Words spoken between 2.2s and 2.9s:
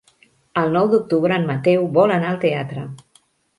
al teatre.